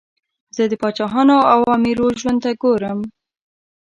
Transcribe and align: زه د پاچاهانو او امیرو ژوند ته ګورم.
زه 0.55 0.63
د 0.71 0.73
پاچاهانو 0.81 1.37
او 1.53 1.59
امیرو 1.75 2.07
ژوند 2.21 2.39
ته 2.43 2.51
ګورم. 2.61 2.99